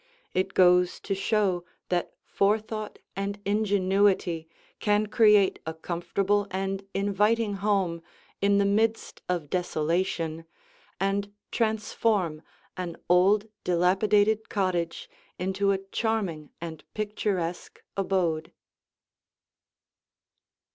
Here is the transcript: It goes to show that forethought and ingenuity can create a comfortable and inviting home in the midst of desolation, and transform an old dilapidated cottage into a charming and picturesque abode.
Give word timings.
It 0.33 0.55
goes 0.55 0.99
to 1.01 1.13
show 1.13 1.63
that 1.89 2.15
forethought 2.23 2.97
and 3.15 3.39
ingenuity 3.45 4.47
can 4.79 5.05
create 5.05 5.59
a 5.63 5.75
comfortable 5.75 6.47
and 6.49 6.83
inviting 6.95 7.57
home 7.57 8.01
in 8.41 8.57
the 8.57 8.65
midst 8.65 9.21
of 9.29 9.51
desolation, 9.51 10.45
and 10.99 11.31
transform 11.51 12.41
an 12.75 12.97
old 13.09 13.47
dilapidated 13.63 14.49
cottage 14.49 15.07
into 15.37 15.71
a 15.71 15.77
charming 15.77 16.49
and 16.59 16.83
picturesque 16.95 17.83
abode. 17.95 18.51